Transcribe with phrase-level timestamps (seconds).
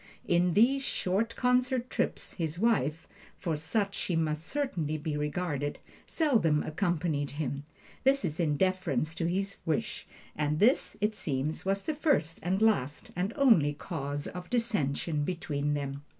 [0.27, 3.07] On these short concert trips his wife
[3.37, 5.77] (for such she must certainly be regarded)
[6.07, 7.65] seldom accompanied him
[8.03, 13.11] this in deference to his wish, and this, it seems, was the first and last
[13.15, 16.01] and only cause of dissension between them.